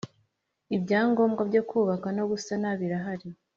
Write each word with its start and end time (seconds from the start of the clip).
Ibyangombwa 0.75 1.41
byo 1.49 1.61
kubaka 1.69 2.07
no 2.17 2.23
gusana 2.31 2.67
birahari. 2.79 3.27